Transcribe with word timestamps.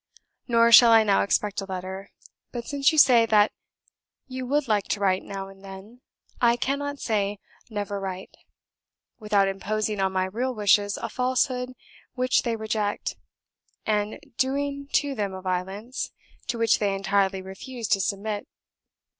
Nor 0.47 0.71
shall 0.71 0.89
I 0.89 1.03
now 1.03 1.21
expect 1.21 1.61
a 1.61 1.65
letter; 1.65 2.09
but 2.51 2.65
since 2.65 2.91
you 2.91 2.97
say 2.97 3.27
that 3.27 3.51
you 4.25 4.47
would 4.47 4.67
like 4.67 4.85
to 4.85 4.99
write 4.99 5.21
now 5.21 5.47
and 5.47 5.63
then, 5.63 6.01
I 6.41 6.55
cannot 6.55 6.97
say 6.99 7.37
'never 7.69 7.99
write,' 7.99 8.35
without 9.19 9.47
imposing 9.47 9.99
on 9.99 10.11
my 10.11 10.25
real 10.25 10.55
wishes 10.55 10.97
a 10.97 11.07
falsehood 11.07 11.73
which 12.15 12.41
they 12.41 12.55
reject, 12.55 13.15
and 13.85 14.19
doing 14.39 14.87
to 14.93 15.13
them 15.13 15.35
a 15.35 15.41
violence, 15.43 16.09
to 16.47 16.57
which 16.57 16.79
they 16.79 16.95
entirely 16.95 17.43
refuse 17.43 17.87
to 17.89 18.01
submit. 18.01 18.47